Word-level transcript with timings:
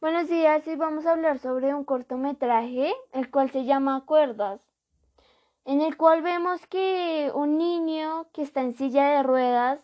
Buenos 0.00 0.28
días, 0.28 0.64
y 0.68 0.76
vamos 0.76 1.06
a 1.06 1.10
hablar 1.10 1.40
sobre 1.40 1.74
un 1.74 1.82
cortometraje, 1.82 2.94
el 3.10 3.32
cual 3.32 3.50
se 3.50 3.64
llama 3.64 4.04
Cuerdas, 4.06 4.60
en 5.64 5.80
el 5.80 5.96
cual 5.96 6.22
vemos 6.22 6.64
que 6.68 7.32
un 7.34 7.58
niño 7.58 8.28
que 8.32 8.42
está 8.42 8.60
en 8.60 8.74
silla 8.74 9.08
de 9.08 9.24
ruedas 9.24 9.80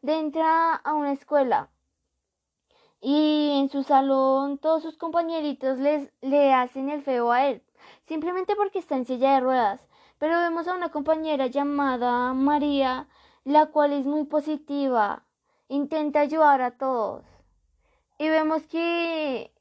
entra 0.00 0.74
a 0.74 0.94
una 0.94 1.12
escuela 1.12 1.68
y 3.02 3.58
en 3.60 3.68
su 3.68 3.82
salón 3.82 4.56
todos 4.56 4.82
sus 4.82 4.96
compañeritos 4.96 5.78
les, 5.78 6.10
le 6.22 6.54
hacen 6.54 6.88
el 6.88 7.02
feo 7.02 7.30
a 7.30 7.48
él, 7.48 7.62
simplemente 8.06 8.56
porque 8.56 8.78
está 8.78 8.96
en 8.96 9.04
silla 9.04 9.34
de 9.34 9.40
ruedas. 9.40 9.86
Pero 10.18 10.38
vemos 10.40 10.66
a 10.66 10.74
una 10.76 10.88
compañera 10.90 11.46
llamada 11.46 12.32
María, 12.32 13.06
la 13.44 13.66
cual 13.66 13.92
es 13.92 14.06
muy 14.06 14.24
positiva, 14.24 15.24
intenta 15.68 16.20
ayudar 16.20 16.62
a 16.62 16.70
todos. 16.70 17.26
Y 18.16 18.30
vemos 18.30 18.62
que 18.66 19.52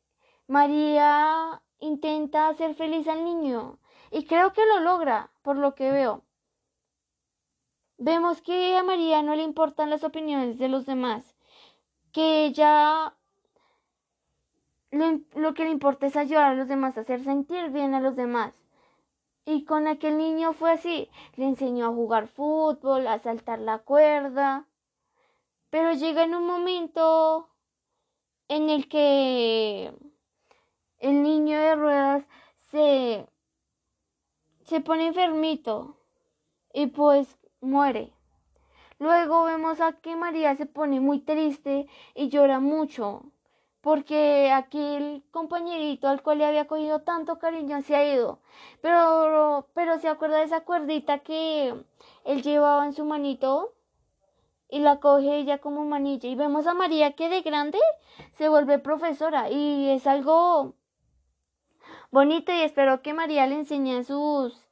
María 0.48 1.62
intenta 1.80 2.48
hacer 2.48 2.76
feliz 2.76 3.08
al 3.08 3.24
niño 3.24 3.80
y 4.12 4.26
creo 4.26 4.54
que 4.54 4.66
lo 4.66 4.80
logra, 4.80 5.30
por 5.42 5.58
lo 5.58 5.76
que 5.76 5.92
veo. 5.92 6.24
Vemos 7.98 8.42
que 8.42 8.78
a 8.78 8.84
María 8.84 9.22
no 9.22 9.36
le 9.36 9.44
importan 9.44 9.90
las 9.90 10.04
opiniones 10.04 10.58
de 10.58 10.70
los 10.70 10.86
demás, 10.86 11.36
que 12.12 12.46
ella 12.46 13.18
lo, 14.92 15.54
que 15.54 15.64
le 15.64 15.72
importa 15.72 16.08
es 16.08 16.16
ayudar 16.16 16.52
a 16.52 16.56
los 16.56 16.68
demás, 16.68 16.98
hacer 16.98 17.24
sentir 17.24 17.70
bien 17.70 17.94
a 17.94 18.00
los 18.00 18.16
demás. 18.16 18.54
Y 19.46 19.66
con 19.66 19.88
aquel 19.88 20.18
niño 20.18 20.54
fue 20.54 20.72
así, 20.72 21.10
le 21.36 21.46
enseñó 21.46 21.88
a 21.88 21.94
jugar 21.94 22.28
fútbol, 22.28 23.08
a 23.08 23.20
saltar 23.20 23.60
la 23.60 23.80
cuerda, 23.80 24.66
pero 25.70 25.94
llega 25.94 26.24
en 26.24 26.36
un 26.36 26.46
momento 26.46 27.50
en 28.50 28.70
el 28.70 28.88
que 28.90 29.94
el 31.00 31.24
niño 31.24 31.60
de 31.60 31.76
ruedas 31.76 32.28
se, 32.72 33.26
se 34.64 34.82
pone 34.82 35.08
enfermito 35.08 35.98
y 36.74 36.88
pues 36.88 37.38
muere. 37.62 38.14
Luego 39.00 39.44
vemos 39.44 39.80
a 39.80 39.94
que 39.94 40.16
María 40.16 40.56
se 40.56 40.66
pone 40.66 41.00
muy 41.00 41.20
triste 41.20 41.88
y 42.16 42.30
llora 42.30 42.60
mucho 42.60 43.24
porque 43.82 44.52
aquel 44.52 45.24
compañerito 45.32 46.10
al 46.10 46.22
cual 46.22 46.40
le 46.40 46.46
había 46.46 46.68
cogido 46.68 47.00
tanto 47.04 47.40
cariño 47.40 47.82
se 47.84 47.96
ha 47.96 48.14
ido. 48.14 48.40
Pero, 48.82 49.70
pero 49.74 49.98
se 50.00 50.10
acuerda 50.10 50.40
de 50.40 50.44
esa 50.44 50.66
cuerdita 50.66 51.20
que 51.20 51.74
él 52.26 52.42
llevaba 52.44 52.86
en 52.86 52.92
su 52.92 53.06
manito 53.06 53.74
y 54.70 54.80
la 54.80 55.00
coge 55.00 55.38
ella 55.38 55.60
como 55.60 55.86
manilla. 55.86 56.28
Y 56.28 56.36
vemos 56.36 56.68
a 56.68 56.74
María 56.74 57.14
que 57.14 57.30
de 57.30 57.42
grande 57.42 57.80
se 58.34 58.50
vuelve 58.50 58.80
profesora 58.80 59.50
y 59.50 59.90
es 59.90 60.06
algo 60.06 60.74
bonito 62.12 62.52
y 62.52 62.62
espero 62.62 63.02
que 63.02 63.14
María 63.14 63.48
le 63.48 63.56
enseñe 63.56 64.00
a 64.00 64.04
sus 64.04 64.68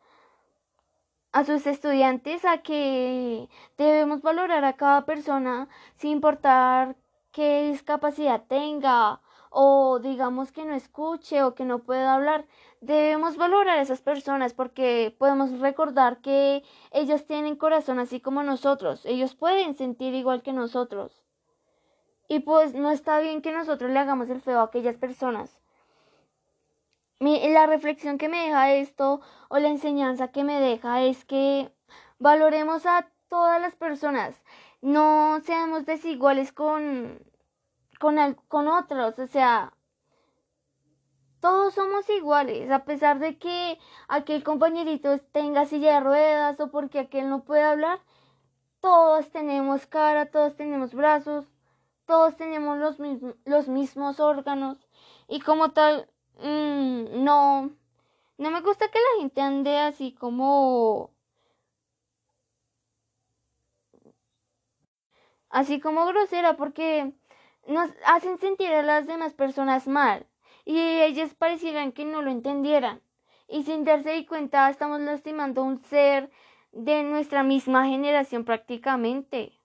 a 1.31 1.44
sus 1.44 1.67
estudiantes 1.67 2.45
a 2.45 2.59
que 2.59 3.50
debemos 3.77 4.22
valorar 4.22 4.64
a 4.64 4.77
cada 4.77 5.05
persona 5.05 5.67
sin 5.97 6.11
importar 6.11 6.95
qué 7.31 7.69
discapacidad 7.72 8.44
tenga 8.47 9.19
o 9.50 10.00
digamos 10.00 10.53
que 10.53 10.64
no 10.66 10.73
escuche 10.75 11.44
o 11.44 11.53
que 11.53 11.66
no 11.66 11.80
pueda 11.80 12.14
hablar. 12.14 12.45
Debemos 12.80 13.36
valorar 13.36 13.80
a 13.80 13.81
esas 13.81 14.02
personas 14.02 14.53
porque 14.53 15.14
podemos 15.17 15.59
recordar 15.59 16.22
que 16.22 16.64
ellos 16.92 17.25
tienen 17.25 17.58
corazón 17.58 17.99
así 17.99 18.22
como 18.22 18.44
nosotros. 18.44 19.05
Ellos 19.05 19.36
pueden 19.36 19.75
sentir 19.75 20.14
igual 20.14 20.42
que 20.42 20.53
nosotros. 20.53 21.23
Y 22.30 22.39
pues 22.39 22.73
no 22.73 22.92
está 22.92 23.20
bien 23.20 23.42
que 23.42 23.52
nosotros 23.52 23.92
le 23.92 23.99
hagamos 23.99 24.30
el 24.30 24.42
feo 24.42 24.59
a 24.59 24.64
aquellas 24.64 24.97
personas 24.97 25.61
la 27.19 27.66
reflexión 27.67 28.17
que 28.17 28.30
me 28.30 28.45
deja 28.45 28.73
esto 28.73 29.21
o 29.49 29.59
la 29.59 29.69
enseñanza 29.69 30.30
que 30.30 30.44
me 30.44 30.59
deja 30.59 31.03
es 31.03 31.25
que 31.25 31.71
valoremos 32.19 32.86
a 32.86 33.09
todas 33.30 33.61
las 33.61 33.76
personas, 33.76 34.43
no 34.81 35.39
seamos 35.42 35.86
desiguales 35.86 36.52
con, 36.52 37.20
con, 37.99 38.17
con 38.48 38.67
otros, 38.67 39.17
o 39.20 39.27
sea, 39.27 39.73
todos 41.39 41.76
somos 41.76 42.09
iguales, 42.09 42.71
a 42.71 42.86
pesar 42.86 43.20
de 43.20 43.37
que 43.37 43.77
aquel 44.08 44.43
compañerito 44.43 45.20
tenga 45.32 45.65
silla 45.65 45.95
de 45.95 45.99
ruedas 45.99 46.59
o 46.59 46.71
porque 46.71 46.99
aquel 46.99 47.30
no 47.30 47.43
puede 47.43 47.64
hablar, 47.64 47.99
todos 48.80 49.30
tenemos 49.32 49.86
cara, 49.87 50.32
todos 50.32 50.55
tenemos 50.55 50.93
brazos, 50.93 51.45
todos 52.05 52.36
tenemos 52.36 52.77
los, 52.77 52.97
los 53.45 53.67
mismos 53.67 54.20
órganos. 54.20 54.77
Y 55.27 55.39
como 55.42 55.71
tal 55.71 56.09
Mm, 56.39 57.23
no, 57.23 57.71
no 58.37 58.51
me 58.51 58.61
gusta 58.61 58.89
que 58.89 58.99
la 58.99 59.21
gente 59.21 59.41
ande 59.41 59.77
así 59.77 60.13
como... 60.13 61.11
Así 65.49 65.79
como 65.79 66.05
grosera 66.05 66.57
porque 66.57 67.13
nos 67.67 67.89
hacen 68.05 68.37
sentir 68.39 68.73
a 68.73 68.83
las 68.83 69.07
demás 69.07 69.33
personas 69.33 69.87
mal 69.87 70.27
y 70.65 70.77
ellas 70.79 71.33
parecieran 71.33 71.91
que 71.93 72.03
no 72.05 72.21
lo 72.21 72.29
entendieran 72.31 73.02
y 73.47 73.63
sin 73.63 73.85
darse 73.85 74.25
cuenta 74.25 74.69
estamos 74.69 74.99
lastimando 75.02 75.61
a 75.61 75.65
un 75.65 75.79
ser 75.83 76.29
de 76.71 77.03
nuestra 77.03 77.43
misma 77.43 77.85
generación 77.87 78.43
prácticamente. 78.43 79.59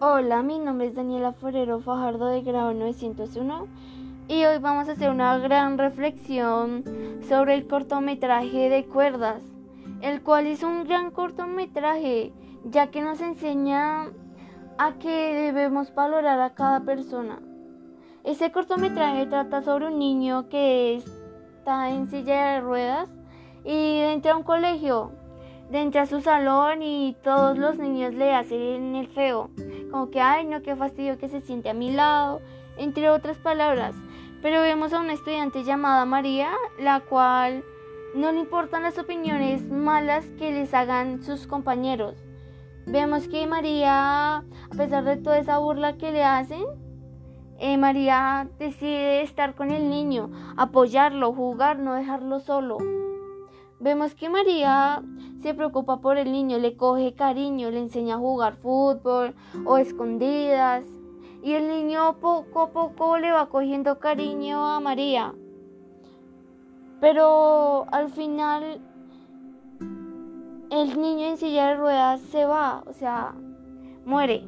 Hola, 0.00 0.44
mi 0.44 0.60
nombre 0.60 0.86
es 0.86 0.94
Daniela 0.94 1.32
Forero 1.32 1.80
Fajardo 1.80 2.26
de 2.26 2.42
grado 2.42 2.72
901 2.72 3.66
y 4.28 4.44
hoy 4.44 4.58
vamos 4.58 4.88
a 4.88 4.92
hacer 4.92 5.10
una 5.10 5.36
gran 5.38 5.76
reflexión 5.76 6.84
sobre 7.28 7.54
el 7.54 7.66
cortometraje 7.66 8.68
de 8.68 8.84
cuerdas, 8.84 9.42
el 10.00 10.22
cual 10.22 10.46
es 10.46 10.62
un 10.62 10.84
gran 10.84 11.10
cortometraje 11.10 12.32
ya 12.62 12.92
que 12.92 13.02
nos 13.02 13.20
enseña 13.20 14.12
a 14.78 14.92
que 15.00 15.34
debemos 15.34 15.92
valorar 15.92 16.38
a 16.42 16.54
cada 16.54 16.84
persona. 16.84 17.40
Ese 18.22 18.52
cortometraje 18.52 19.26
trata 19.26 19.62
sobre 19.62 19.88
un 19.88 19.98
niño 19.98 20.48
que 20.48 20.94
está 20.94 21.90
en 21.90 22.06
silla 22.06 22.52
de 22.52 22.60
ruedas 22.60 23.10
y 23.64 23.98
entra 23.98 24.34
a 24.34 24.36
un 24.36 24.44
colegio, 24.44 25.10
entra 25.72 26.02
a 26.02 26.06
su 26.06 26.20
salón 26.20 26.82
y 26.82 27.16
todos 27.24 27.58
los 27.58 27.78
niños 27.78 28.14
le 28.14 28.32
hacen 28.32 28.94
el 28.94 29.08
feo 29.08 29.50
como 29.90 30.10
que, 30.10 30.20
ay, 30.20 30.46
no, 30.46 30.62
qué 30.62 30.76
fastidio 30.76 31.18
que 31.18 31.28
se 31.28 31.40
siente 31.40 31.70
a 31.70 31.74
mi 31.74 31.90
lado, 31.90 32.40
entre 32.76 33.10
otras 33.10 33.38
palabras. 33.38 33.94
Pero 34.42 34.62
vemos 34.62 34.92
a 34.92 35.00
una 35.00 35.12
estudiante 35.12 35.64
llamada 35.64 36.04
María, 36.04 36.50
la 36.78 37.00
cual 37.00 37.64
no 38.14 38.32
le 38.32 38.40
importan 38.40 38.82
las 38.82 38.98
opiniones 38.98 39.68
malas 39.70 40.24
que 40.38 40.52
les 40.52 40.72
hagan 40.74 41.22
sus 41.22 41.46
compañeros. 41.46 42.14
Vemos 42.86 43.28
que 43.28 43.46
María, 43.46 44.36
a 44.38 44.44
pesar 44.76 45.04
de 45.04 45.16
toda 45.16 45.38
esa 45.38 45.58
burla 45.58 45.98
que 45.98 46.10
le 46.10 46.24
hacen, 46.24 46.64
eh, 47.58 47.76
María 47.76 48.48
decide 48.58 49.22
estar 49.22 49.54
con 49.54 49.70
el 49.70 49.90
niño, 49.90 50.30
apoyarlo, 50.56 51.32
jugar, 51.32 51.78
no 51.80 51.94
dejarlo 51.94 52.40
solo. 52.40 52.78
Vemos 53.80 54.14
que 54.14 54.28
María 54.28 55.02
se 55.40 55.54
preocupa 55.54 56.00
por 56.00 56.18
el 56.18 56.32
niño, 56.32 56.58
le 56.58 56.76
coge 56.76 57.14
cariño, 57.14 57.70
le 57.70 57.78
enseña 57.78 58.16
a 58.16 58.18
jugar 58.18 58.56
fútbol 58.56 59.34
o 59.64 59.78
escondidas. 59.78 60.84
Y 61.44 61.52
el 61.52 61.68
niño 61.68 62.16
poco 62.20 62.62
a 62.62 62.70
poco 62.70 63.18
le 63.18 63.30
va 63.30 63.46
cogiendo 63.46 64.00
cariño 64.00 64.66
a 64.66 64.80
María. 64.80 65.32
Pero 67.00 67.86
al 67.92 68.10
final 68.10 68.80
el 70.70 71.00
niño 71.00 71.28
en 71.28 71.36
silla 71.36 71.68
de 71.68 71.76
ruedas 71.76 72.20
se 72.20 72.44
va, 72.44 72.82
o 72.84 72.92
sea, 72.92 73.34
muere. 74.04 74.44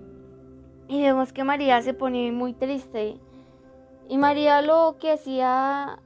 Y 0.88 1.00
vemos 1.02 1.32
que 1.32 1.44
María 1.44 1.80
se 1.82 1.94
pone 1.94 2.32
muy 2.32 2.52
triste. 2.52 3.20
Y 4.08 4.18
María 4.18 4.60
lo 4.60 4.96
que 4.98 5.12
hacía 5.12 6.00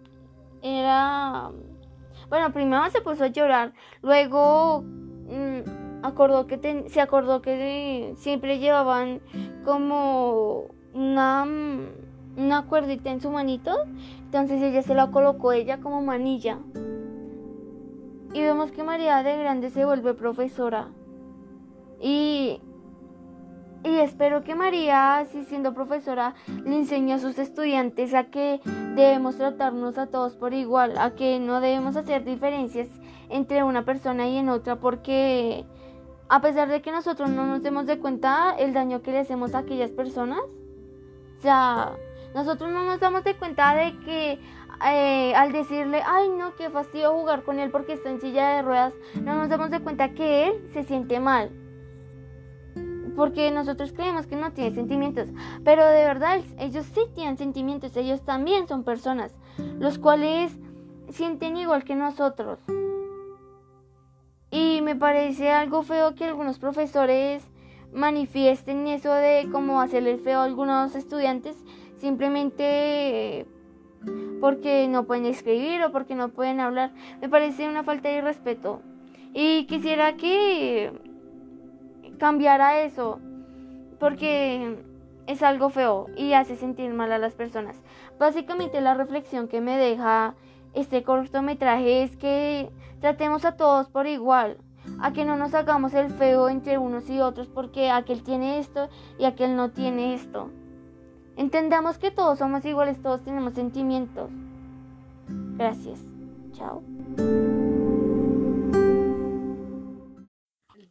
era 0.60 1.50
bueno, 2.28 2.52
primero 2.52 2.88
se 2.90 3.00
puso 3.00 3.24
a 3.24 3.28
llorar, 3.28 3.72
luego 4.02 4.82
mm, 4.82 6.04
acordó 6.04 6.46
que 6.46 6.84
se 6.88 7.00
acordó 7.00 7.42
que 7.42 8.14
siempre 8.16 8.58
llevaban 8.58 9.20
como 9.64 10.68
una, 10.92 11.44
mm, 11.44 11.86
una 12.36 12.66
cuerdita 12.66 13.10
en 13.10 13.20
su 13.20 13.30
manito, 13.30 13.72
entonces 14.24 14.62
ella 14.62 14.82
se 14.82 14.94
la 14.94 15.10
colocó 15.10 15.52
ella 15.52 15.80
como 15.80 16.02
manilla. 16.02 16.58
Y 18.34 18.42
vemos 18.42 18.72
que 18.72 18.82
María 18.82 19.22
de 19.22 19.36
grande 19.38 19.70
se 19.70 19.84
vuelve 19.84 20.12
profesora. 20.12 20.88
Y 22.00 22.60
y 23.84 23.98
espero 23.98 24.42
que 24.42 24.54
María, 24.54 25.18
así 25.18 25.44
siendo 25.44 25.74
profesora, 25.74 26.34
le 26.64 26.76
enseñe 26.76 27.12
a 27.12 27.18
sus 27.18 27.38
estudiantes 27.38 28.14
a 28.14 28.24
que 28.24 28.60
debemos 28.94 29.36
tratarnos 29.36 29.98
a 29.98 30.06
todos 30.06 30.36
por 30.36 30.54
igual, 30.54 30.96
a 30.98 31.14
que 31.14 31.38
no 31.38 31.60
debemos 31.60 31.94
hacer 31.96 32.24
diferencias 32.24 32.88
entre 33.28 33.62
una 33.62 33.84
persona 33.84 34.26
y 34.26 34.38
en 34.38 34.48
otra 34.48 34.76
porque 34.76 35.66
a 36.28 36.40
pesar 36.40 36.68
de 36.68 36.80
que 36.80 36.92
nosotros 36.92 37.28
no 37.28 37.46
nos 37.46 37.62
demos 37.62 37.86
de 37.86 37.98
cuenta 37.98 38.54
el 38.58 38.72
daño 38.72 39.02
que 39.02 39.12
le 39.12 39.18
hacemos 39.18 39.54
a 39.54 39.58
aquellas 39.58 39.90
personas. 39.90 40.40
O 41.38 41.42
sea, 41.42 41.92
nosotros 42.34 42.70
no 42.70 42.84
nos 42.86 43.00
damos 43.00 43.22
de 43.22 43.36
cuenta 43.36 43.74
de 43.74 43.98
que 44.00 44.38
eh, 44.86 45.34
al 45.34 45.52
decirle, 45.52 46.02
ay 46.06 46.30
no, 46.30 46.54
qué 46.56 46.70
fastidio 46.70 47.12
jugar 47.12 47.42
con 47.42 47.58
él 47.58 47.70
porque 47.70 47.92
está 47.92 48.08
en 48.08 48.20
silla 48.20 48.48
de 48.56 48.62
ruedas, 48.62 48.94
no 49.22 49.34
nos 49.34 49.50
damos 49.50 49.70
de 49.70 49.80
cuenta 49.80 50.14
que 50.14 50.48
él 50.48 50.70
se 50.72 50.84
siente 50.84 51.20
mal. 51.20 51.50
Porque 53.16 53.50
nosotros 53.50 53.92
creemos 53.92 54.26
que 54.26 54.36
no 54.36 54.52
tiene 54.52 54.74
sentimientos, 54.74 55.28
pero 55.64 55.86
de 55.86 56.04
verdad 56.04 56.40
ellos 56.58 56.86
sí 56.94 57.00
tienen 57.14 57.38
sentimientos, 57.38 57.96
ellos 57.96 58.24
también 58.24 58.66
son 58.66 58.82
personas, 58.84 59.34
los 59.78 59.98
cuales 59.98 60.56
sienten 61.10 61.56
igual 61.56 61.84
que 61.84 61.94
nosotros. 61.94 62.58
Y 64.50 64.80
me 64.82 64.96
parece 64.96 65.50
algo 65.50 65.82
feo 65.82 66.14
que 66.14 66.24
algunos 66.24 66.58
profesores 66.58 67.44
manifiesten 67.92 68.86
eso 68.88 69.12
de 69.12 69.48
cómo 69.52 69.80
hacerle 69.80 70.18
feo 70.18 70.40
a 70.40 70.44
algunos 70.44 70.94
estudiantes 70.96 71.56
simplemente 71.98 73.46
porque 74.40 74.88
no 74.88 75.04
pueden 75.04 75.26
escribir 75.26 75.82
o 75.82 75.90
porque 75.90 76.14
no 76.14 76.28
pueden 76.28 76.60
hablar. 76.60 76.92
Me 77.20 77.28
parece 77.28 77.68
una 77.68 77.82
falta 77.82 78.08
de 78.08 78.20
respeto. 78.20 78.82
Y 79.32 79.66
quisiera 79.66 80.16
que 80.16 80.92
cambiara 82.18 82.80
eso 82.82 83.20
porque 83.98 84.76
es 85.26 85.42
algo 85.42 85.70
feo 85.70 86.06
y 86.16 86.34
hace 86.34 86.56
sentir 86.56 86.92
mal 86.92 87.12
a 87.12 87.18
las 87.18 87.34
personas. 87.34 87.76
Básicamente 88.18 88.80
la 88.80 88.94
reflexión 88.94 89.48
que 89.48 89.60
me 89.60 89.76
deja 89.76 90.34
este 90.74 91.02
cortometraje 91.02 92.02
es 92.02 92.16
que 92.16 92.70
tratemos 93.00 93.44
a 93.44 93.56
todos 93.56 93.88
por 93.88 94.06
igual, 94.06 94.58
a 95.00 95.12
que 95.12 95.24
no 95.24 95.36
nos 95.36 95.54
hagamos 95.54 95.94
el 95.94 96.10
feo 96.10 96.48
entre 96.48 96.78
unos 96.78 97.08
y 97.08 97.20
otros 97.20 97.48
porque 97.48 97.90
aquel 97.90 98.22
tiene 98.22 98.58
esto 98.58 98.88
y 99.18 99.24
aquel 99.24 99.56
no 99.56 99.70
tiene 99.70 100.14
esto. 100.14 100.50
Entendamos 101.36 101.98
que 101.98 102.10
todos 102.10 102.38
somos 102.38 102.64
iguales, 102.64 103.00
todos 103.02 103.22
tenemos 103.22 103.54
sentimientos. 103.54 104.30
Gracias. 105.56 106.04
Chao. 106.52 106.82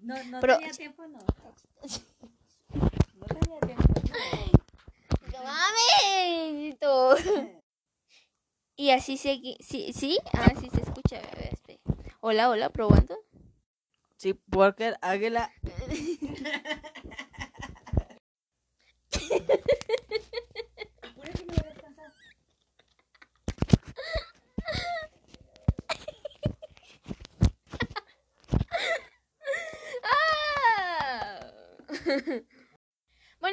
No, 0.04 0.24
no 0.26 0.40
tenía 0.42 0.72
tiempo, 0.72 1.08
no. 1.08 1.18
No 1.20 1.26
tenía 3.26 3.60
tiempo. 3.62 3.84
¡Mami! 5.44 6.78
Y 8.76 8.90
así 8.92 9.16
se... 9.16 9.40
¿Sí? 9.62 9.94
¿Sí? 9.94 10.20
Así 10.34 10.70
se 10.70 10.82
escucha. 10.82 11.22
Hola, 12.20 12.50
hola, 12.50 12.70
probando. 12.70 13.18
Sí, 14.18 14.38
Walker 14.54 14.98
Águila. 15.02 15.50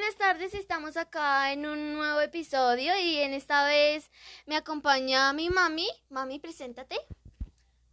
Buenas 0.00 0.16
tardes, 0.16 0.54
estamos 0.54 0.96
acá 0.96 1.52
en 1.52 1.66
un 1.66 1.92
nuevo 1.92 2.22
episodio 2.22 2.98
y 2.98 3.18
en 3.18 3.34
esta 3.34 3.66
vez 3.66 4.10
me 4.46 4.56
acompaña 4.56 5.30
mi 5.34 5.50
mami. 5.50 5.86
Mami, 6.08 6.38
preséntate. 6.38 6.96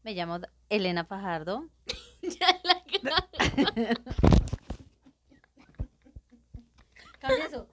Me 0.04 0.14
llamo 0.14 0.40
Elena 0.70 1.04
Fajardo. 1.04 1.68
ya 2.22 2.62
la 2.64 2.82
Cambia 7.20 7.46
eso. 7.46 7.68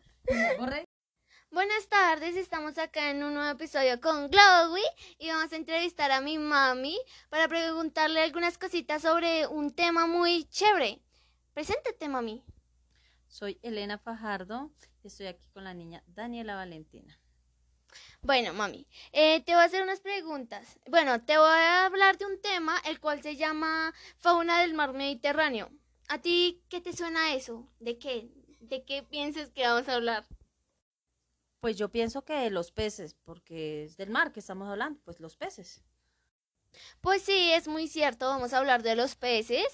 Buenas 1.52 1.88
tardes, 1.88 2.34
estamos 2.34 2.76
acá 2.78 3.10
en 3.10 3.22
un 3.22 3.34
nuevo 3.34 3.50
episodio 3.50 4.00
con 4.00 4.28
Glowy 4.30 4.82
y 5.20 5.28
vamos 5.28 5.52
a 5.52 5.56
entrevistar 5.56 6.10
a 6.10 6.20
mi 6.20 6.38
mami 6.38 6.98
para 7.28 7.46
preguntarle 7.46 8.20
algunas 8.24 8.58
cositas 8.58 9.00
sobre 9.00 9.46
un 9.46 9.70
tema 9.70 10.08
muy 10.08 10.44
chévere. 10.46 11.00
Preséntate, 11.52 12.08
mami. 12.08 12.42
Soy 13.34 13.58
Elena 13.62 13.98
Fajardo 13.98 14.70
y 15.02 15.08
estoy 15.08 15.26
aquí 15.26 15.44
con 15.52 15.64
la 15.64 15.74
niña 15.74 16.04
Daniela 16.06 16.54
Valentina. 16.54 17.18
Bueno, 18.22 18.54
mami, 18.54 18.86
eh, 19.10 19.42
te 19.42 19.54
voy 19.54 19.62
a 19.62 19.64
hacer 19.64 19.82
unas 19.82 19.98
preguntas. 19.98 20.78
Bueno, 20.88 21.20
te 21.20 21.36
voy 21.36 21.48
a 21.48 21.84
hablar 21.86 22.16
de 22.16 22.26
un 22.26 22.40
tema 22.40 22.80
el 22.86 23.00
cual 23.00 23.24
se 23.24 23.34
llama 23.34 23.92
fauna 24.18 24.60
del 24.60 24.74
mar 24.74 24.92
Mediterráneo. 24.92 25.68
¿A 26.06 26.20
ti 26.20 26.62
qué 26.68 26.80
te 26.80 26.92
suena 26.92 27.34
eso? 27.34 27.68
¿De 27.80 27.98
qué? 27.98 28.30
¿De 28.60 28.84
qué 28.84 29.02
piensas 29.02 29.50
que 29.50 29.66
vamos 29.66 29.88
a 29.88 29.96
hablar? 29.96 30.28
Pues 31.58 31.76
yo 31.76 31.88
pienso 31.88 32.24
que 32.24 32.34
de 32.34 32.50
los 32.50 32.70
peces, 32.70 33.14
porque 33.14 33.82
es 33.82 33.96
del 33.96 34.10
mar 34.10 34.32
que 34.32 34.38
estamos 34.38 34.68
hablando, 34.68 35.00
pues 35.04 35.18
los 35.18 35.36
peces. 35.36 35.82
Pues 37.00 37.22
sí, 37.22 37.52
es 37.52 37.68
muy 37.68 37.88
cierto, 37.88 38.26
vamos 38.26 38.52
a 38.52 38.58
hablar 38.58 38.82
de 38.82 38.96
los 38.96 39.14
peces, 39.14 39.66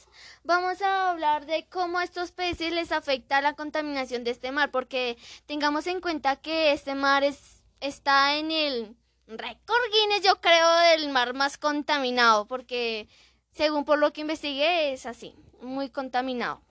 vamos 0.43 0.83
a 0.83 1.11
hablar 1.11 1.47
de 1.47 1.67
cómo 1.69 1.99
a 1.99 2.05
estos 2.05 2.33
peces 2.33 2.73
les 2.73 2.93
afecta 2.93 3.41
la 3.41 3.55
contaminación 3.55 4.25
de 4.25 4.33
este 4.33 4.53
mar, 4.53 4.71
porque 4.71 5.17
tengamos 5.47 5.87
en 5.87 6.01
cuenta 6.01 6.37
que 6.37 6.73
este 6.73 6.95
mar 6.95 7.25
es, 7.25 7.63
está 7.81 8.37
en 8.37 8.51
el 8.51 8.97
récord 9.27 9.83
Guinness, 9.93 10.25
yo 10.25 10.41
creo, 10.41 10.69
del 10.91 11.09
mar 11.11 11.35
más 11.35 11.59
contaminado, 11.59 12.47
porque 12.47 13.09
según 13.53 13.85
por 13.85 13.99
lo 13.99 14.13
que 14.13 14.23
investigué 14.23 14.93
es 14.93 15.07
así, 15.07 15.35
muy 15.61 15.91
contaminado. 15.91 16.63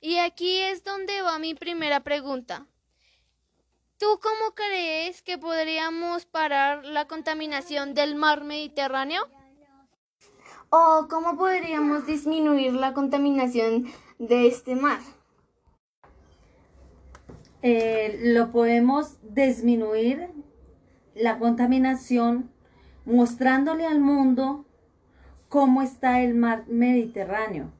Y 0.00 0.18
aquí 0.18 0.58
es 0.58 0.84
donde 0.84 1.22
va 1.22 1.38
mi 1.38 1.54
primera 1.54 2.00
pregunta. 2.00 2.66
¿Tú 3.98 4.06
cómo 4.20 4.54
crees 4.54 5.22
que 5.22 5.38
podríamos 5.38 6.26
parar 6.26 6.84
la 6.84 7.06
contaminación 7.06 7.94
del 7.94 8.16
mar 8.16 8.42
Mediterráneo? 8.42 9.22
¿O 10.68 11.06
cómo 11.08 11.36
podríamos 11.36 12.04
disminuir 12.04 12.72
la 12.72 12.92
contaminación 12.92 13.86
de 14.18 14.48
este 14.48 14.74
mar? 14.74 14.98
Eh, 17.62 18.18
lo 18.20 18.50
podemos 18.50 19.16
disminuir 19.22 20.28
la 21.14 21.38
contaminación 21.38 22.50
mostrándole 23.04 23.86
al 23.86 24.00
mundo 24.00 24.64
cómo 25.48 25.82
está 25.82 26.20
el 26.20 26.34
mar 26.34 26.64
Mediterráneo. 26.66 27.70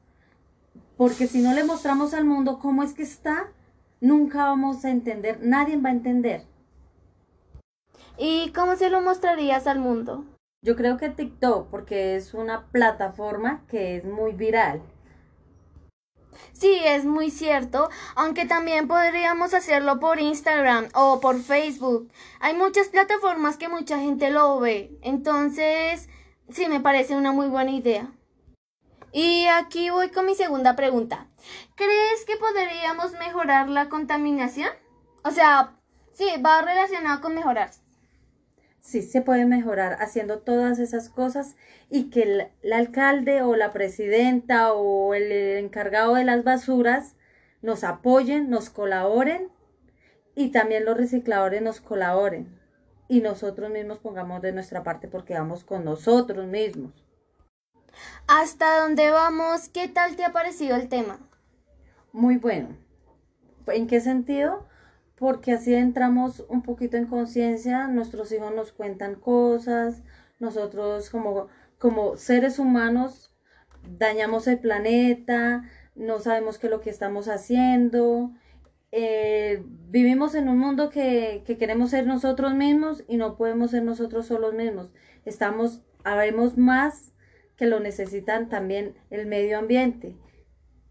Porque 0.95 1.27
si 1.27 1.41
no 1.41 1.53
le 1.53 1.65
mostramos 1.65 2.13
al 2.13 2.23
mundo 2.23 2.59
cómo 2.59 2.83
es 2.83 2.93
que 2.93 3.03
está, 3.03 3.51
nunca 4.01 4.45
vamos 4.45 4.85
a 4.85 4.91
entender, 4.91 5.39
nadie 5.41 5.77
va 5.77 5.89
a 5.89 5.93
entender. 5.93 6.43
¿Y 8.17 8.51
cómo 8.53 8.75
se 8.75 8.89
lo 8.89 9.01
mostrarías 9.01 9.67
al 9.67 9.79
mundo? 9.79 10.25
Yo 10.61 10.75
creo 10.75 10.97
que 10.97 11.09
TikTok, 11.09 11.69
porque 11.69 12.15
es 12.15 12.33
una 12.33 12.67
plataforma 12.71 13.63
que 13.67 13.97
es 13.97 14.05
muy 14.05 14.31
viral. 14.31 14.81
Sí, 16.53 16.79
es 16.85 17.05
muy 17.05 17.31
cierto, 17.31 17.89
aunque 18.15 18.45
también 18.45 18.87
podríamos 18.87 19.53
hacerlo 19.53 19.99
por 19.99 20.19
Instagram 20.19 20.87
o 20.93 21.19
por 21.19 21.41
Facebook. 21.41 22.09
Hay 22.39 22.55
muchas 22.55 22.87
plataformas 22.87 23.57
que 23.57 23.69
mucha 23.69 23.99
gente 23.99 24.29
lo 24.29 24.59
ve, 24.59 24.97
entonces 25.01 26.09
sí 26.49 26.67
me 26.67 26.79
parece 26.79 27.15
una 27.15 27.31
muy 27.31 27.47
buena 27.47 27.71
idea. 27.71 28.11
Y 29.11 29.45
aquí 29.47 29.89
voy 29.89 30.09
con 30.09 30.25
mi 30.25 30.35
segunda 30.35 30.75
pregunta. 30.75 31.27
¿Crees 31.75 32.25
que 32.25 32.37
podríamos 32.37 33.13
mejorar 33.13 33.69
la 33.69 33.89
contaminación? 33.89 34.69
O 35.23 35.31
sea, 35.31 35.75
sí, 36.13 36.25
va 36.43 36.61
relacionado 36.61 37.21
con 37.21 37.35
mejorar. 37.35 37.71
Sí, 38.85 39.01
se 39.01 39.21
puede 39.21 39.45
mejorar 39.45 39.97
haciendo 39.99 40.39
todas 40.39 40.77
esas 40.77 41.09
cosas 41.09 41.55
y 41.89 42.11
que 42.11 42.51
el, 42.61 42.71
alcalde 42.71 43.41
o 43.41 43.55
la 43.55 43.73
presidenta 43.73 44.73
o 44.73 45.15
el 45.15 45.31
encargado 45.31 46.13
de 46.13 46.23
las 46.23 46.43
basuras 46.43 47.15
nos 47.63 47.83
apoyen, 47.83 48.51
nos 48.51 48.69
colaboren 48.69 49.49
y 50.35 50.49
también 50.49 50.85
los 50.85 50.97
recicladores 50.97 51.63
nos 51.63 51.81
colaboren 51.81 52.59
y 53.07 53.21
nosotros 53.21 53.71
mismos 53.71 53.97
pongamos 53.97 54.41
de 54.43 54.51
nuestra 54.51 54.83
parte 54.83 55.07
porque 55.07 55.33
vamos 55.33 55.63
con 55.63 55.83
nosotros 55.83 56.45
mismos. 56.45 56.93
¿Hasta 58.27 58.81
dónde 58.81 59.09
vamos? 59.09 59.67
¿Qué 59.69 59.87
tal 59.87 60.15
te 60.15 60.25
ha 60.25 60.31
parecido 60.31 60.75
el 60.75 60.89
tema? 60.89 61.17
Muy 62.15 62.37
bueno. 62.37 62.69
¿En 63.67 63.87
qué 63.87 63.99
sentido? 63.99 64.65
Porque 65.17 65.51
así 65.51 65.73
entramos 65.73 66.45
un 66.47 66.61
poquito 66.61 66.95
en 66.95 67.07
conciencia, 67.07 67.89
nuestros 67.89 68.31
hijos 68.31 68.55
nos 68.55 68.71
cuentan 68.71 69.15
cosas, 69.15 70.01
nosotros 70.39 71.09
como, 71.09 71.47
como 71.77 72.15
seres 72.15 72.57
humanos 72.57 73.35
dañamos 73.99 74.47
el 74.47 74.59
planeta, 74.59 75.63
no 75.93 76.19
sabemos 76.19 76.57
qué 76.57 76.67
es 76.67 76.71
lo 76.71 76.79
que 76.79 76.89
estamos 76.89 77.27
haciendo, 77.27 78.31
eh, 78.93 79.61
vivimos 79.89 80.35
en 80.35 80.47
un 80.47 80.57
mundo 80.57 80.89
que, 80.89 81.43
que, 81.45 81.57
queremos 81.57 81.89
ser 81.89 82.07
nosotros 82.07 82.53
mismos 82.53 83.03
y 83.09 83.17
no 83.17 83.35
podemos 83.35 83.71
ser 83.71 83.83
nosotros 83.83 84.27
solos 84.27 84.53
mismos. 84.53 84.89
Estamos, 85.25 85.83
habemos 86.05 86.57
más 86.57 87.11
que 87.57 87.65
lo 87.65 87.81
necesitan 87.81 88.47
también 88.47 88.95
el 89.09 89.25
medio 89.25 89.59
ambiente. 89.59 90.15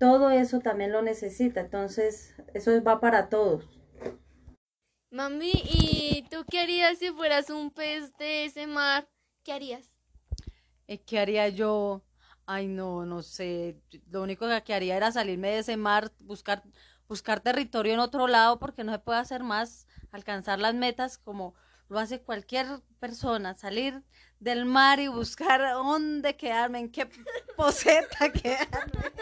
Todo 0.04 0.28
eso 0.28 0.60
también 0.60 0.92
lo 0.92 1.00
necesita. 1.00 1.60
Entonces, 1.60 2.34
eso 2.52 2.70
va 2.82 3.00
para 3.00 3.30
todos. 3.30 3.64
Mami, 5.10 5.52
¿y 5.54 6.26
tú 6.30 6.44
qué 6.50 6.60
harías 6.60 6.98
si 6.98 7.10
fueras 7.10 7.48
un 7.48 7.70
pez 7.70 8.14
de 8.18 8.44
ese 8.44 8.66
mar? 8.66 9.08
¿Qué 9.42 9.54
harías? 9.54 9.90
Eh, 10.88 11.00
¿Qué 11.00 11.18
haría 11.18 11.48
yo? 11.48 12.02
Ay, 12.44 12.66
no, 12.66 13.06
no 13.06 13.22
sé. 13.22 13.80
Lo 14.10 14.22
único 14.22 14.46
que 14.66 14.74
haría 14.74 14.94
era 14.98 15.10
salirme 15.10 15.48
de 15.48 15.58
ese 15.60 15.78
mar, 15.78 16.12
buscar, 16.18 16.62
buscar 17.08 17.40
territorio 17.40 17.94
en 17.94 18.00
otro 18.00 18.26
lado, 18.26 18.58
porque 18.58 18.84
no 18.84 18.92
se 18.92 18.98
puede 18.98 19.20
hacer 19.20 19.42
más, 19.42 19.86
alcanzar 20.12 20.58
las 20.58 20.74
metas 20.74 21.16
como 21.16 21.54
lo 21.88 21.98
hace 21.98 22.20
cualquier 22.20 22.66
persona, 23.00 23.54
salir 23.54 24.02
del 24.38 24.66
mar 24.66 25.00
y 25.00 25.08
buscar 25.08 25.62
dónde 25.72 26.36
quedarme, 26.36 26.80
en 26.80 26.92
qué 26.92 27.06
poseta 27.56 28.30
quedarme. 28.30 29.14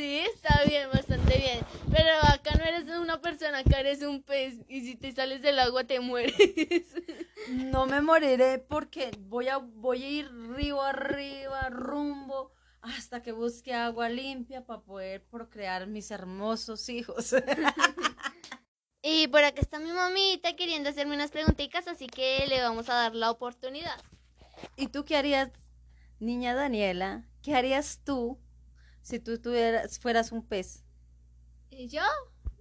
Sí, 0.00 0.20
está 0.34 0.64
bien, 0.66 0.88
bastante 0.90 1.36
bien. 1.36 1.60
Pero 1.92 2.08
acá 2.22 2.54
no 2.56 2.64
eres 2.64 2.88
una 2.88 3.20
persona, 3.20 3.58
acá 3.58 3.80
eres 3.80 4.00
un 4.00 4.22
pez 4.22 4.54
y 4.66 4.80
si 4.80 4.96
te 4.96 5.12
sales 5.12 5.42
del 5.42 5.58
agua 5.58 5.84
te 5.84 6.00
mueres. 6.00 6.34
No 7.48 7.84
me 7.84 8.00
moriré 8.00 8.58
porque 8.58 9.10
voy 9.18 9.48
a, 9.48 9.58
voy 9.58 10.02
a 10.02 10.08
ir 10.08 10.32
río 10.54 10.80
arriba, 10.80 11.68
rumbo, 11.68 12.52
hasta 12.80 13.22
que 13.22 13.32
busque 13.32 13.74
agua 13.74 14.08
limpia 14.08 14.64
para 14.64 14.80
poder 14.80 15.22
procrear 15.24 15.86
mis 15.86 16.10
hermosos 16.10 16.88
hijos. 16.88 17.34
Y 19.02 19.28
por 19.28 19.44
acá 19.44 19.62
está 19.62 19.78
mi 19.78 19.92
mamita 19.92 20.56
queriendo 20.56 20.90
hacerme 20.90 21.14
unas 21.14 21.30
preguntitas, 21.30 21.88
así 21.88 22.06
que 22.06 22.46
le 22.46 22.60
vamos 22.60 22.90
a 22.90 22.94
dar 22.94 23.14
la 23.14 23.30
oportunidad. 23.30 23.98
¿Y 24.76 24.88
tú 24.88 25.06
qué 25.06 25.16
harías, 25.16 25.50
niña 26.18 26.54
Daniela? 26.54 27.26
¿Qué 27.42 27.54
harías 27.54 28.00
tú 28.04 28.38
si 29.02 29.18
tú 29.18 29.40
tuvieras, 29.40 29.98
fueras 29.98 30.32
un 30.32 30.46
pez? 30.46 30.84
¿Y 31.70 31.88
yo? 31.88 32.02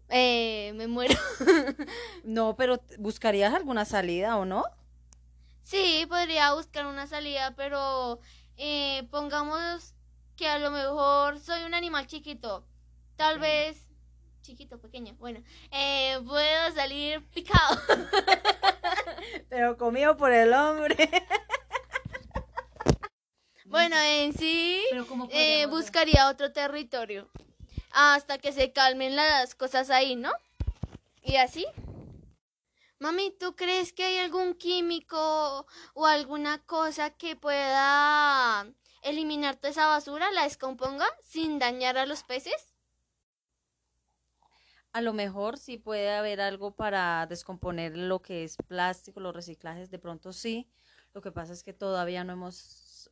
Eh, 0.09 0.73
me 0.75 0.87
muero. 0.87 1.15
no, 2.23 2.55
pero 2.55 2.81
¿buscarías 2.97 3.53
alguna 3.53 3.85
salida 3.85 4.37
o 4.37 4.45
no? 4.45 4.63
Sí, 5.63 6.05
podría 6.09 6.53
buscar 6.53 6.87
una 6.87 7.05
salida, 7.05 7.53
pero 7.55 8.19
eh, 8.57 9.07
pongamos 9.11 9.93
que 10.35 10.47
a 10.47 10.57
lo 10.57 10.71
mejor 10.71 11.39
soy 11.39 11.63
un 11.63 11.73
animal 11.73 12.07
chiquito. 12.07 12.65
Tal 13.15 13.39
vez 13.39 13.89
chiquito, 14.41 14.79
pequeño. 14.79 15.15
Bueno, 15.19 15.43
eh, 15.71 16.17
puedo 16.25 16.71
salir 16.73 17.23
picado. 17.29 17.79
Pero 19.49 19.77
comido 19.77 20.17
por 20.17 20.31
el 20.31 20.53
hombre. 20.53 20.95
bueno, 23.69 23.95
en 23.97 24.33
sí 24.33 24.83
eh, 25.31 25.65
buscaría 25.67 26.29
otro 26.29 26.51
territorio 26.51 27.29
hasta 27.91 28.37
que 28.37 28.51
se 28.51 28.71
calmen 28.71 29.15
las 29.15 29.55
cosas 29.55 29.89
ahí, 29.89 30.15
¿no? 30.15 30.31
Y 31.23 31.37
así. 31.37 31.65
Mami, 32.99 33.31
¿tú 33.39 33.55
crees 33.55 33.93
que 33.93 34.03
hay 34.03 34.17
algún 34.17 34.55
químico 34.55 35.65
o 35.93 36.05
alguna 36.05 36.59
cosa 36.65 37.11
que 37.11 37.35
pueda 37.37 38.67
eliminar 39.03 39.55
toda 39.55 39.69
esa 39.69 39.87
basura, 39.87 40.31
la 40.31 40.43
descomponga 40.43 41.05
sin 41.21 41.59
dañar 41.59 41.97
a 41.97 42.05
los 42.05 42.23
peces? 42.23 42.73
A 44.91 45.01
lo 45.01 45.13
mejor 45.13 45.57
sí 45.57 45.77
puede 45.77 46.13
haber 46.13 46.41
algo 46.41 46.71
para 46.75 47.25
descomponer 47.27 47.95
lo 47.95 48.21
que 48.21 48.43
es 48.43 48.57
plástico, 48.67 49.19
los 49.19 49.35
reciclajes, 49.35 49.91
de 49.91 49.99
pronto 49.99 50.33
sí. 50.33 50.67
Lo 51.13 51.21
que 51.21 51.31
pasa 51.31 51.53
es 51.53 51.63
que 51.63 51.73
todavía 51.73 52.23
no 52.23 52.33
hemos, 52.33 52.55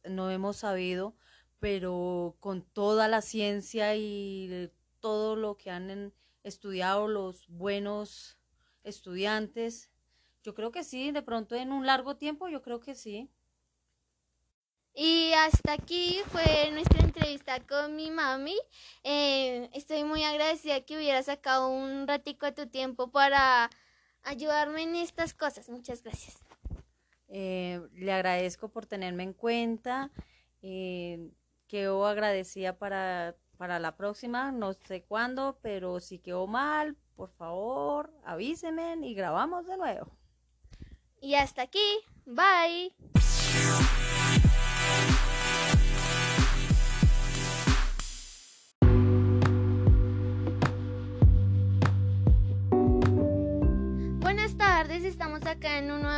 no 0.03 0.31
hemos 0.31 0.57
sabido, 0.57 1.15
pero 1.59 2.35
con 2.39 2.61
toda 2.61 3.07
la 3.07 3.21
ciencia 3.21 3.95
y 3.95 4.71
todo 4.99 5.35
lo 5.35 5.57
que 5.57 5.71
han 5.71 6.13
estudiado 6.43 7.07
los 7.07 7.47
buenos 7.47 8.37
estudiantes, 8.83 9.91
yo 10.43 10.53
creo 10.53 10.71
que 10.71 10.83
sí, 10.83 11.11
de 11.11 11.21
pronto 11.21 11.55
en 11.55 11.71
un 11.71 11.85
largo 11.85 12.15
tiempo, 12.15 12.47
yo 12.47 12.61
creo 12.61 12.79
que 12.79 12.95
sí. 12.95 13.29
Y 14.99 15.31
hasta 15.33 15.73
aquí 15.73 16.21
fue 16.31 16.71
nuestra 16.71 17.01
entrevista 17.01 17.59
con 17.59 17.95
mi 17.95 18.09
mami. 18.09 18.57
Eh, 19.03 19.69
estoy 19.73 20.03
muy 20.03 20.23
agradecida 20.23 20.81
que 20.81 20.97
hubiera 20.97 21.21
sacado 21.21 21.69
un 21.69 22.07
ratico 22.07 22.47
de 22.47 22.53
tu 22.53 22.67
tiempo 22.67 23.11
para 23.11 23.69
ayudarme 24.23 24.81
en 24.83 24.95
estas 24.95 25.35
cosas. 25.35 25.69
Muchas 25.69 26.01
gracias. 26.01 26.46
Eh, 27.29 27.81
le 27.93 28.13
agradezco 28.13 28.69
por 28.69 28.85
tenerme 28.85 29.23
en 29.23 29.33
cuenta. 29.33 30.11
Eh, 30.61 31.31
quedo 31.67 32.05
agradecida 32.05 32.77
para, 32.77 33.35
para 33.57 33.79
la 33.79 33.95
próxima, 33.95 34.51
no 34.51 34.73
sé 34.73 35.03
cuándo, 35.03 35.59
pero 35.61 35.99
si 35.99 36.19
quedó 36.19 36.47
mal, 36.47 36.95
por 37.15 37.31
favor, 37.31 38.13
avísenme 38.23 38.97
y 39.03 39.13
grabamos 39.13 39.67
de 39.67 39.77
nuevo. 39.77 40.17
Y 41.19 41.35
hasta 41.35 41.63
aquí. 41.63 41.99
Bye. 42.25 42.93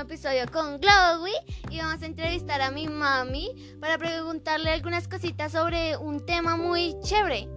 Episodio 0.10 0.48
con 0.52 0.80
Glowy 0.80 1.34
y 1.70 1.78
vamos 1.78 2.02
a 2.02 2.08
entrevistar 2.08 2.62
a 2.62 2.72
mi 2.72 2.88
mami 2.88 3.54
para 3.80 3.96
preguntarle 4.00 4.72
algunas 4.72 5.08
cositas 5.08 5.52
sobre 5.52 5.98
un 5.98 6.26
tema 6.26 6.58
muy 6.58 6.96
chévere. 7.04 7.48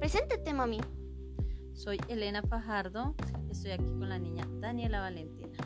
Preséntate, 0.00 0.52
mami. 0.52 0.82
Soy 1.72 1.98
Elena 2.08 2.42
Fajardo, 2.42 3.14
estoy 3.50 3.70
aquí 3.70 3.84
con 3.84 4.10
la 4.10 4.18
niña 4.18 4.46
Daniela 4.60 5.00
Valentina. 5.00 5.56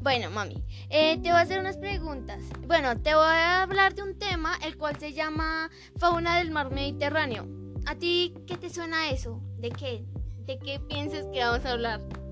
Bueno, 0.00 0.30
mami, 0.30 0.64
eh, 0.88 1.16
te 1.16 1.28
voy 1.28 1.38
a 1.38 1.40
hacer 1.40 1.60
unas 1.60 1.76
preguntas. 1.76 2.42
Bueno, 2.66 2.98
te 3.02 3.14
voy 3.14 3.26
a 3.26 3.60
hablar 3.60 3.94
de 3.94 4.04
un 4.04 4.18
tema 4.18 4.54
el 4.64 4.78
cual 4.78 4.96
se 4.98 5.12
llama 5.12 5.70
fauna 5.98 6.38
del 6.38 6.50
mar 6.50 6.70
Mediterráneo. 6.70 7.46
¿A 7.84 7.94
ti 7.94 8.32
qué 8.46 8.56
te 8.56 8.70
suena 8.70 9.10
eso? 9.10 9.42
¿De 9.58 9.68
qué? 9.68 10.06
¿De 10.46 10.58
qué 10.58 10.80
piensas 10.80 11.26
que 11.30 11.40
vamos 11.40 11.66
a 11.66 11.72
hablar? 11.72 12.25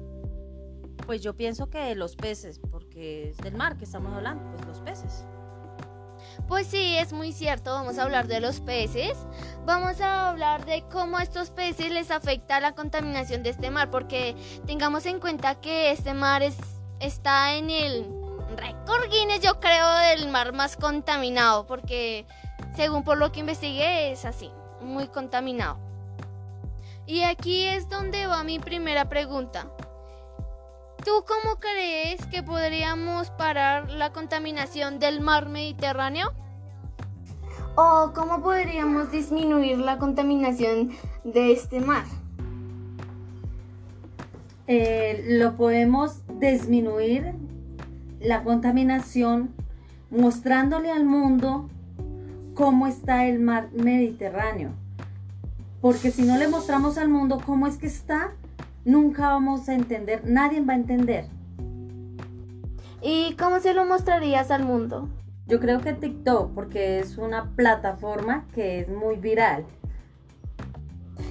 Pues 1.07 1.23
yo 1.23 1.35
pienso 1.35 1.69
que 1.69 1.95
los 1.95 2.17
peces, 2.17 2.59
porque 2.71 3.31
es 3.31 3.37
del 3.39 3.55
mar 3.55 3.77
que 3.77 3.85
estamos 3.85 4.13
hablando, 4.15 4.43
pues 4.53 4.67
los 4.67 4.81
peces. 4.81 5.25
Pues 6.49 6.67
sí, 6.67 6.97
es 6.97 7.13
muy 7.13 7.33
cierto, 7.33 7.73
vamos 7.73 7.99
a 7.99 8.03
hablar 8.03 8.27
de 8.27 8.41
los 8.41 8.61
peces. 8.61 9.17
Vamos 9.67 10.01
a 10.01 10.31
hablar 10.31 10.65
de 10.65 10.83
cómo 10.91 11.19
a 11.19 11.23
estos 11.23 11.51
peces 11.51 11.91
les 11.91 12.11
afecta 12.11 12.61
la 12.61 12.75
contaminación 12.75 13.43
de 13.43 13.51
este 13.51 13.71
mar, 13.71 13.91
porque 13.91 14.35
tengamos 14.67 15.07
en 15.07 15.21
cuenta 15.21 15.61
que 15.61 15.91
este 15.91 16.15
mar 16.15 16.43
es, 16.43 16.57
está 17.01 17.55
en 17.55 17.71
el 17.71 18.07
récord 18.57 19.11
Guinness, 19.11 19.41
yo 19.41 19.61
creo, 19.61 19.95
del 20.11 20.29
mar 20.29 20.53
más 20.53 20.77
contaminado, 20.77 21.67
porque 21.67 22.27
según 22.75 23.05
por 23.05 23.19
lo 23.19 23.31
que 23.33 23.41
investigué 23.41 24.13
es 24.13 24.25
así, 24.25 24.51
muy 24.81 25.09
contaminado. 25.09 25.79
Y 27.07 27.23
aquí 27.23 27.65
es 27.65 27.89
donde 27.89 28.27
va 28.27 28.45
mi 28.45 28.59
primera 28.59 29.09
pregunta. 29.09 29.71
¿Tú 31.05 31.11
cómo 31.29 31.57
crees 31.61 32.25
que 32.29 32.43
podríamos 32.43 33.29
parar 33.33 33.91
la 33.91 34.15
contaminación 34.15 34.99
del 34.99 35.21
mar 35.21 35.51
Mediterráneo? 35.51 36.33
¿O 37.77 38.13
cómo 38.15 38.41
podríamos 38.41 39.11
disminuir 39.11 39.77
la 39.77 39.99
contaminación 39.99 40.93
de 41.23 41.53
este 41.53 41.81
mar? 41.81 42.05
Eh, 44.67 45.27
lo 45.29 45.57
podemos 45.57 46.23
disminuir 46.41 47.35
la 48.19 48.43
contaminación 48.43 49.55
mostrándole 50.11 50.91
al 50.91 51.05
mundo 51.05 51.69
cómo 52.55 52.87
está 52.87 53.27
el 53.27 53.41
mar 53.41 53.69
Mediterráneo. 53.75 54.71
Porque 55.83 56.11
si 56.11 56.23
no 56.23 56.39
le 56.39 56.49
mostramos 56.49 56.97
al 56.97 57.11
mundo 57.11 57.43
cómo 57.45 57.67
es 57.67 57.77
que 57.77 57.89
está, 57.89 58.33
nunca 58.85 59.29
vamos 59.29 59.69
a 59.69 59.75
entender, 59.75 60.23
nadie 60.25 60.61
va 60.61 60.75
a 60.75 60.77
entender. 60.77 61.27
¿Y 63.03 63.35
cómo 63.37 63.61
se 63.61 63.75
lo 63.75 63.85
mostrarías 63.85 64.51
al 64.51 64.65
mundo? 64.65 65.09
Yo 65.47 65.61
creo 65.61 65.81
que 65.81 65.93
TikTok, 65.93 66.55
porque 66.55 67.01
es 67.01 67.19
una 67.19 67.51
plataforma 67.55 68.47
que 68.55 68.81
es 68.81 68.89
muy 68.89 69.17
viral. 69.17 69.67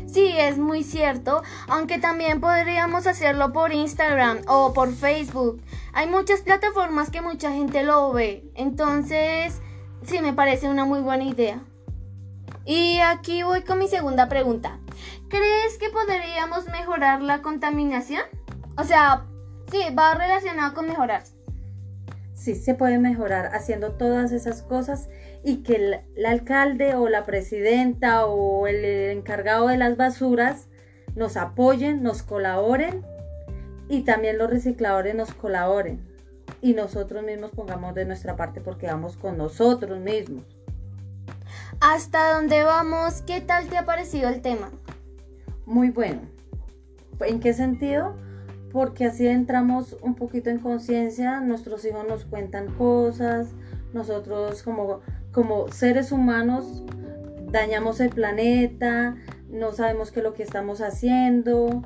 Sí, 0.05 0.31
es 0.38 0.60
muy 0.60 0.83
cierto, 0.83 1.41
aunque 1.67 1.98
también 1.98 2.39
podríamos 2.39 3.07
hacerlo 3.07 3.51
por 3.51 3.74
Instagram 3.74 4.41
o 4.48 4.72
por 4.72 4.93
Facebook. 4.93 5.60
Hay 5.93 6.07
muchas 6.07 6.41
plataformas 6.41 7.10
que 7.10 7.22
mucha 7.22 7.51
gente 7.51 7.81
lo 7.81 8.13
ve, 8.13 8.43
entonces 8.53 9.60
sí 10.03 10.22
me 10.22 10.33
parece 10.33 10.69
una 10.69 10.86
muy 10.86 11.01
buena 11.01 11.24
idea. 11.24 11.60
Y 12.65 13.00
aquí 13.00 13.41
voy 13.41 13.63
con 13.63 13.79
mi 13.79 13.88
segunda 13.88 14.29
pregunta. 14.29 14.77
¿Crees 15.29 15.77
que 15.77 15.89
podríamos 15.89 16.65
mejorar 16.67 17.22
la 17.22 17.41
contaminación? 17.41 18.24
O 18.77 18.83
sea, 18.83 19.25
sí, 19.72 19.79
va 19.98 20.15
relacionado 20.15 20.74
con 20.74 20.88
mejorar. 20.88 21.24
Sí, 22.33 22.55
se 22.55 22.74
puede 22.74 23.00
mejorar 23.00 23.55
haciendo 23.55 23.93
todas 23.93 24.31
esas 24.31 24.62
cosas 24.62 25.10
y 25.43 25.63
que 25.63 25.75
el, 25.75 26.00
el 26.15 26.25
alcalde 26.25 26.95
o 26.95 27.07
la 27.10 27.25
presidenta 27.25 28.25
o 28.25 28.67
el 28.67 28.83
encargado 29.12 29.67
de 29.67 29.77
las 29.77 29.98
basuras 29.98 30.67
nos 31.15 31.38
apoyen, 31.38 32.03
nos 32.03 32.24
colaboren 32.24 33.05
y 33.88 34.01
también 34.01 34.38
los 34.38 34.50
recicladores 34.50 35.15
nos 35.15 35.33
colaboren 35.33 36.01
y 36.62 36.74
nosotros 36.74 37.24
mismos 37.24 37.51
pongamos 37.51 37.93
de 37.93 38.05
nuestra 38.05 38.36
parte 38.36 38.62
porque 38.62 38.88
vamos 38.88 39.17
con 39.17 39.38
nosotros 39.38 40.00
mismos. 40.00 40.43
¿Hasta 41.79 42.33
dónde 42.33 42.63
vamos? 42.63 43.22
¿Qué 43.22 43.41
tal 43.41 43.67
te 43.67 43.77
ha 43.77 43.86
parecido 43.86 44.29
el 44.29 44.41
tema? 44.41 44.72
Muy 45.65 45.89
bueno. 45.89 46.22
¿En 47.20 47.39
qué 47.39 47.53
sentido? 47.53 48.15
Porque 48.72 49.05
así 49.05 49.27
entramos 49.27 49.98
un 50.01 50.15
poquito 50.15 50.50
en 50.50 50.60
conciencia, 50.60 51.39
nuestros 51.41 51.86
hijos 51.86 52.05
nos 52.08 52.25
cuentan 52.25 52.74
cosas, 52.74 53.53
nosotros 53.93 54.63
como, 54.63 55.01
como 55.32 55.67
seres 55.72 56.12
humanos 56.12 56.84
dañamos 57.51 58.00
el 58.00 58.10
planeta, 58.10 59.15
no 59.50 59.72
sabemos 59.72 60.12
qué 60.12 60.20
es 60.20 60.24
lo 60.24 60.34
que 60.34 60.43
estamos 60.43 60.82
haciendo. 60.82 61.84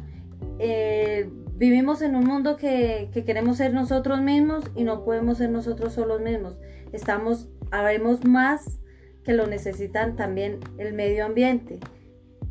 Eh, 0.59 1.29
vivimos 1.55 2.01
en 2.01 2.15
un 2.15 2.23
mundo 2.23 2.55
que, 2.55 3.09
que, 3.13 3.25
queremos 3.25 3.57
ser 3.57 3.73
nosotros 3.73 4.21
mismos 4.21 4.63
y 4.75 4.85
no 4.85 5.03
podemos 5.03 5.39
ser 5.39 5.49
nosotros 5.49 5.93
solos 5.93 6.21
mismos. 6.21 6.55
Estamos, 6.93 7.49
habemos 7.69 8.23
más 8.23 8.79
que 9.23 9.33
lo 9.33 9.45
necesitan 9.45 10.15
también 10.15 10.61
el 10.77 10.93
medio 10.93 11.25
ambiente. 11.25 11.79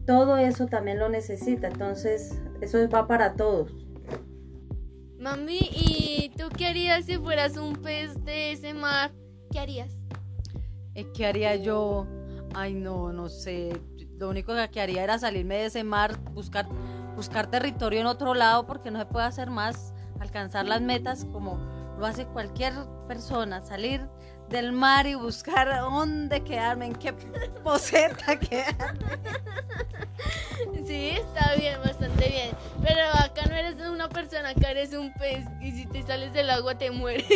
Todo 0.06 0.36
eso 0.36 0.66
también 0.66 0.98
lo 1.00 1.08
necesita, 1.08 1.66
entonces 1.66 2.40
eso 2.60 2.78
va 2.88 3.08
para 3.08 3.34
todos. 3.34 3.72
Mami, 5.18 5.58
¿y 5.72 6.32
tú 6.38 6.44
qué 6.56 6.66
harías 6.66 7.06
si 7.06 7.16
fueras 7.16 7.56
un 7.56 7.74
pez 7.74 8.22
de 8.24 8.52
ese 8.52 8.72
mar? 8.72 9.12
¿Qué 9.50 9.58
harías? 9.58 9.96
Eh, 10.94 11.10
¿Qué 11.12 11.26
haría 11.26 11.56
yo? 11.56 12.06
Ay, 12.54 12.74
no, 12.74 13.12
no 13.12 13.28
sé. 13.28 13.80
Lo 14.18 14.30
único 14.30 14.52
que 14.70 14.80
haría 14.80 15.02
era 15.02 15.18
salirme 15.18 15.56
de 15.56 15.66
ese 15.66 15.82
mar, 15.82 16.16
buscar, 16.32 16.68
buscar 17.16 17.50
territorio 17.50 18.00
en 18.00 18.06
otro 18.06 18.34
lado 18.34 18.66
porque 18.66 18.92
no 18.92 19.00
se 19.00 19.06
puede 19.06 19.26
hacer 19.26 19.50
más, 19.50 19.92
alcanzar 20.20 20.66
las 20.66 20.80
metas 20.80 21.24
como 21.32 21.58
lo 21.98 22.06
hace 22.06 22.26
cualquier 22.26 22.72
persona, 23.08 23.62
salir 23.62 24.08
del 24.48 24.72
mar 24.72 25.06
y 25.06 25.14
buscar 25.14 25.68
dónde 25.80 26.42
quedarme, 26.42 26.86
en 26.86 26.94
qué 26.94 27.12
poseta 27.64 28.38
quedarme. 28.38 29.18
Sí, 30.86 31.10
está 31.10 31.54
bien, 31.56 31.78
bastante 31.84 32.28
bien. 32.28 32.50
Pero 32.82 33.00
acá 33.18 33.42
no 33.48 33.54
eres 33.54 33.74
una 33.88 34.08
persona, 34.08 34.50
acá 34.50 34.70
eres 34.70 34.92
un 34.92 35.12
pez 35.14 35.44
y 35.60 35.72
si 35.72 35.86
te 35.86 36.02
sales 36.02 36.32
del 36.32 36.50
agua 36.50 36.78
te 36.78 36.90
mueres. 36.90 37.26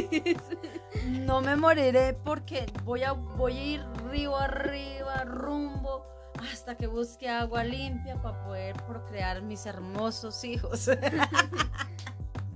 No 1.06 1.40
me 1.40 1.56
moriré 1.56 2.14
porque 2.14 2.66
voy 2.84 3.02
a, 3.02 3.12
voy 3.12 3.56
a 3.56 3.62
ir 3.62 3.84
río 4.10 4.36
arriba, 4.36 5.24
rumbo, 5.24 6.04
hasta 6.52 6.76
que 6.76 6.86
busque 6.86 7.28
agua 7.28 7.64
limpia 7.64 8.20
para 8.20 8.44
poder 8.44 8.76
procrear 8.84 9.42
mis 9.42 9.66
hermosos 9.66 10.44
hijos. 10.44 10.88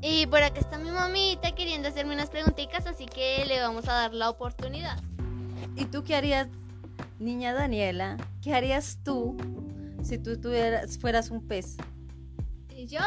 Y 0.06 0.26
por 0.26 0.42
acá 0.42 0.60
está 0.60 0.76
mi 0.76 0.90
mamita 0.90 1.52
queriendo 1.52 1.88
hacerme 1.88 2.14
unas 2.14 2.28
preguntitas, 2.28 2.86
así 2.86 3.06
que 3.06 3.42
le 3.46 3.58
vamos 3.58 3.88
a 3.88 3.94
dar 3.94 4.12
la 4.12 4.28
oportunidad. 4.28 5.02
¿Y 5.76 5.86
tú 5.86 6.04
qué 6.04 6.14
harías, 6.14 6.48
niña 7.18 7.54
Daniela? 7.54 8.18
¿Qué 8.42 8.52
harías 8.52 8.98
tú 9.02 9.34
si 10.02 10.18
tú 10.18 10.38
tuvieras, 10.38 10.98
fueras 10.98 11.30
un 11.30 11.48
pez? 11.48 11.78
¿Y 12.68 12.86
yo? 12.86 13.00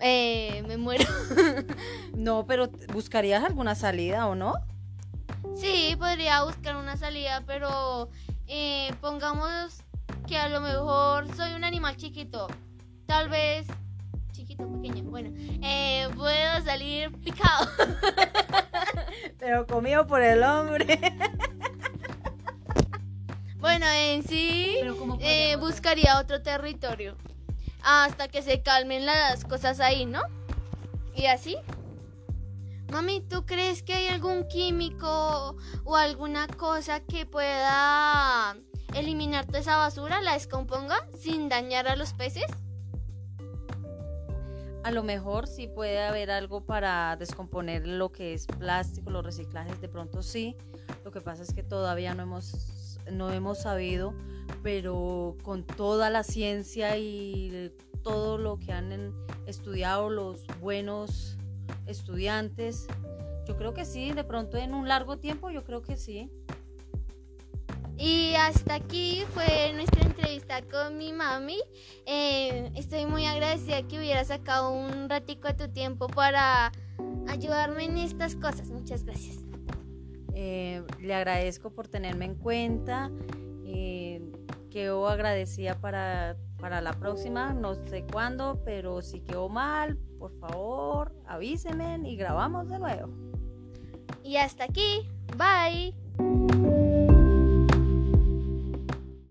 Eh, 0.00 0.64
me 0.66 0.76
muero. 0.76 1.04
no, 2.16 2.44
pero 2.46 2.68
¿buscarías 2.92 3.44
alguna 3.44 3.76
salida 3.76 4.26
o 4.26 4.34
no? 4.34 4.54
Sí, 5.54 5.94
podría 6.00 6.42
buscar 6.42 6.74
una 6.74 6.96
salida, 6.96 7.44
pero 7.46 8.08
eh, 8.48 8.92
pongamos 9.00 9.84
que 10.26 10.36
a 10.36 10.48
lo 10.48 10.60
mejor 10.60 11.32
soy 11.36 11.52
un 11.52 11.62
animal 11.62 11.96
chiquito. 11.96 12.48
Tal 13.06 13.28
vez 13.28 13.68
chiquito, 14.54 14.82
pequeño. 14.82 15.10
Bueno, 15.10 15.30
eh, 15.62 16.08
puedo 16.16 16.64
salir 16.64 17.12
picado. 17.20 17.68
Pero 19.38 19.66
comido 19.66 20.06
por 20.06 20.22
el 20.22 20.42
hombre. 20.42 20.98
Bueno, 23.64 23.86
en 23.86 24.22
sí 24.24 24.76
eh, 25.20 25.56
buscaría 25.56 26.18
otro 26.18 26.42
territorio 26.42 27.16
hasta 27.82 28.28
que 28.28 28.42
se 28.42 28.60
calmen 28.60 29.06
las 29.06 29.46
cosas 29.46 29.80
ahí, 29.80 30.04
¿no? 30.04 30.20
Y 31.14 31.26
así. 31.26 31.56
Mami, 32.90 33.22
¿tú 33.22 33.46
crees 33.46 33.82
que 33.82 33.94
hay 33.94 34.08
algún 34.08 34.48
químico 34.48 35.56
o 35.84 35.96
alguna 35.96 36.46
cosa 36.46 37.00
que 37.00 37.24
pueda 37.24 38.54
eliminar 38.94 39.46
toda 39.46 39.60
esa 39.60 39.78
basura, 39.78 40.20
la 40.20 40.34
descomponga 40.34 40.96
sin 41.18 41.48
dañar 41.48 41.88
a 41.88 41.96
los 41.96 42.12
peces? 42.12 42.44
A 44.84 44.90
lo 44.90 45.02
mejor 45.02 45.46
sí 45.46 45.66
puede 45.66 45.98
haber 45.98 46.30
algo 46.30 46.66
para 46.66 47.16
descomponer 47.16 47.86
lo 47.86 48.12
que 48.12 48.34
es 48.34 48.46
plástico, 48.46 49.08
los 49.08 49.24
reciclajes, 49.24 49.80
de 49.80 49.88
pronto 49.88 50.22
sí. 50.22 50.58
Lo 51.06 51.10
que 51.10 51.22
pasa 51.22 51.42
es 51.42 51.54
que 51.54 51.62
todavía 51.62 52.14
no 52.14 52.22
hemos, 52.22 52.98
no 53.10 53.32
hemos 53.32 53.62
sabido, 53.62 54.12
pero 54.62 55.38
con 55.42 55.64
toda 55.64 56.10
la 56.10 56.22
ciencia 56.22 56.98
y 56.98 57.72
todo 58.02 58.36
lo 58.36 58.58
que 58.58 58.72
han 58.72 59.14
estudiado 59.46 60.10
los 60.10 60.46
buenos 60.60 61.38
estudiantes, 61.86 62.86
yo 63.46 63.56
creo 63.56 63.72
que 63.72 63.86
sí, 63.86 64.12
de 64.12 64.24
pronto 64.24 64.58
en 64.58 64.74
un 64.74 64.86
largo 64.86 65.16
tiempo 65.16 65.48
yo 65.48 65.64
creo 65.64 65.80
que 65.80 65.96
sí. 65.96 66.30
Y 67.96 68.34
hasta 68.34 68.74
aquí 68.74 69.22
fue 69.32 69.72
nuestra 69.74 70.02
entrevista 70.02 70.62
con 70.62 70.98
mi 70.98 71.12
mami. 71.12 71.58
Eh, 72.06 72.70
estoy 72.74 73.06
muy 73.06 73.24
agradecida 73.24 73.82
que 73.86 73.98
hubiera 73.98 74.24
sacado 74.24 74.72
un 74.72 75.08
ratico 75.08 75.48
de 75.48 75.54
tu 75.54 75.72
tiempo 75.72 76.08
para 76.08 76.72
ayudarme 77.28 77.84
en 77.84 77.98
estas 77.98 78.34
cosas. 78.36 78.70
Muchas 78.70 79.04
gracias. 79.04 79.38
Eh, 80.34 80.82
le 81.00 81.14
agradezco 81.14 81.70
por 81.70 81.86
tenerme 81.86 82.24
en 82.24 82.34
cuenta. 82.34 83.10
Eh, 83.64 84.20
quedo 84.70 85.06
agradecida 85.08 85.80
para, 85.80 86.36
para 86.58 86.80
la 86.80 86.92
próxima, 86.94 87.52
no 87.52 87.74
sé 87.74 88.04
cuándo, 88.10 88.60
pero 88.64 89.02
si 89.02 89.20
quedó 89.20 89.48
mal, 89.48 89.96
por 90.18 90.36
favor, 90.40 91.14
avísenme 91.26 92.00
y 92.08 92.16
grabamos 92.16 92.68
de 92.68 92.78
nuevo. 92.80 93.08
Y 94.24 94.36
hasta 94.36 94.64
aquí. 94.64 95.08
Bye. 95.36 95.94